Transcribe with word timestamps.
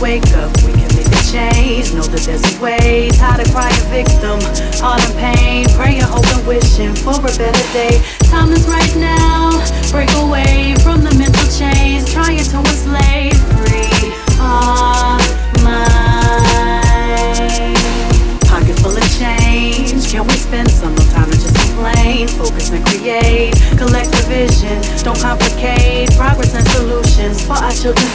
wake 0.00 0.32
up, 0.34 0.50
we 0.62 0.72
can 0.72 0.88
make 0.96 1.06
a 1.06 1.22
change. 1.28 1.92
Know 1.92 2.02
that 2.02 2.22
there's 2.24 2.40
a 2.40 2.62
way. 2.62 3.10
Tired 3.10 3.44
of 3.44 3.52
crying 3.52 3.84
victim, 3.92 4.38
all 4.82 4.96
in 4.96 5.12
pain. 5.20 5.66
Praying, 5.76 6.06
hoping, 6.06 6.46
wishing 6.46 6.94
for 6.94 7.18
a 7.18 7.32
better 7.36 7.66
day. 7.76 8.00
Time 8.30 8.50
is 8.52 8.66
right 8.68 8.94
now. 8.96 9.50
Break 9.90 10.10
away 10.16 10.76
from 10.82 11.02
the 11.02 11.12
mental 11.18 11.48
chains, 11.52 12.10
trying 12.12 12.38
to 12.38 12.58
enslave. 12.58 13.36
Free. 13.58 14.14
Pocket 18.48 18.76
full 18.80 18.96
of 18.96 19.08
change. 19.18 20.08
Can 20.10 20.26
we 20.26 20.34
spend 20.34 20.70
some 20.70 20.94
more 20.94 21.10
time 21.12 21.30
to 21.30 21.36
just 21.36 21.56
complain? 21.68 22.28
Focus 22.28 22.70
and 22.70 22.84
create. 22.86 23.52
Collect 23.76 24.08
Collective 24.08 24.26
vision. 24.26 24.78
Don't 25.04 25.18
complicate. 25.20 26.10
Progress 26.16 26.54
and 26.54 26.66
solutions 26.68 27.44
for 27.44 27.52
our 27.52 27.72
children's 27.72 28.07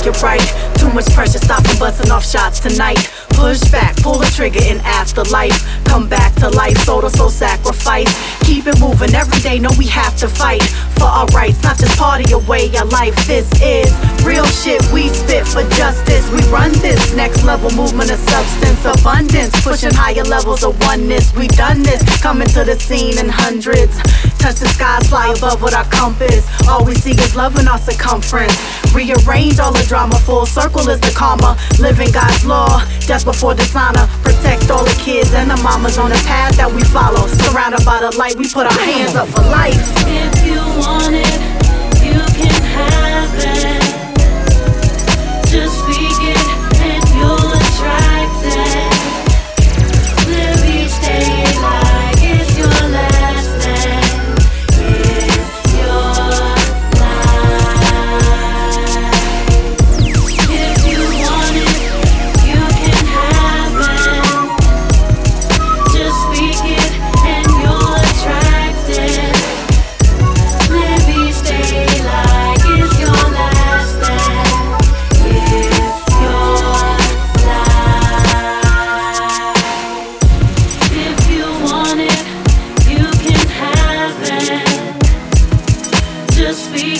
off, 0.00 0.06
it'll 0.06 0.22
right. 0.22 0.76
Too 0.78 0.90
much 0.92 1.12
pressure, 1.12 1.38
stop 1.38 1.66
from 1.66 1.78
busting 1.78 2.10
off 2.10 2.24
shots 2.24 2.60
tonight. 2.60 2.98
Push 3.30 3.60
back, 3.70 3.96
pull 3.96 4.18
the 4.18 4.26
trigger 4.26 4.62
in 4.62 4.80
afterlife. 4.80 5.64
Come 5.84 6.08
back 6.08 6.34
to 6.36 6.48
life, 6.50 6.76
soul 6.78 7.00
to 7.02 7.10
soul 7.10 7.30
sacrifice. 7.30 8.08
Keep 8.44 8.66
it 8.66 8.80
moving 8.80 9.14
every 9.14 9.40
day, 9.40 9.58
know 9.58 9.70
we 9.78 9.86
have 9.86 10.16
to 10.18 10.28
fight 10.28 10.62
for 10.96 11.04
our 11.04 11.26
rights, 11.28 11.62
not 11.62 11.78
just 11.78 11.96
party 11.98 12.30
away 12.32 12.68
our 12.76 12.86
life. 12.86 13.14
This 13.26 13.48
is 13.62 13.90
real 14.24 14.44
shit, 14.46 14.80
we 14.92 15.08
spit 15.08 15.46
for 15.46 15.62
justice. 15.76 16.28
We 16.30 16.40
run 16.50 16.72
this 16.80 17.14
next 17.14 17.44
level 17.44 17.70
movement 17.70 18.10
of 18.10 18.18
substance, 18.18 18.84
abundance, 18.84 19.52
pushing 19.62 19.92
higher 19.92 20.24
levels 20.24 20.64
of 20.64 20.78
oneness. 20.86 21.34
We 21.34 21.48
done 21.48 21.82
this, 21.82 22.02
coming 22.20 22.48
to 22.48 22.64
the 22.64 22.78
scene 22.78 23.18
in 23.18 23.28
hundreds. 23.28 23.96
Touch 24.40 24.56
the 24.56 24.68
skies, 24.68 25.06
fly 25.08 25.28
above 25.36 25.60
what 25.60 25.74
our 25.74 25.84
compass. 25.84 26.48
All 26.66 26.82
we 26.84 26.94
see 26.94 27.12
is 27.12 27.36
love 27.36 27.58
in 27.60 27.68
our 27.68 27.78
circumference. 27.78 28.56
Rearrange 28.94 29.60
all 29.60 29.72
the 29.72 29.84
drama, 29.86 30.16
full 30.24 30.46
circle 30.46 30.88
is 30.88 30.98
the 30.98 31.12
karma. 31.14 31.56
Living 31.78 32.10
God's 32.10 32.44
law, 32.46 32.82
death 33.06 33.24
before 33.24 33.54
dishonor. 33.54 34.08
Protect 34.24 34.70
all 34.70 34.82
the 34.82 34.96
kids 35.04 35.34
and 35.34 35.50
the 35.50 35.56
mamas 35.62 35.98
on 35.98 36.08
the 36.08 36.22
path 36.24 36.56
that 36.56 36.72
we 36.72 36.82
follow. 36.84 37.28
Surrounded 37.44 37.84
by 37.84 38.00
the 38.00 38.16
light, 38.16 38.34
we 38.34 38.48
put 38.48 38.66
our 38.66 38.80
hands 38.80 39.14
up 39.14 39.28
for 39.28 39.42
life. 39.52 39.76
If 40.08 40.32
you 40.42 40.58
want 40.80 41.14
it, 41.14 41.29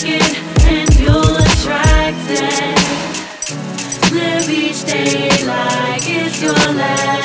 And 0.03 0.99
you'll 0.99 1.37
attract. 1.37 2.17
Live 4.11 4.49
each 4.49 4.85
day 4.87 5.29
like 5.47 6.03
it's 6.07 6.41
your 6.41 6.55
last 6.55 7.20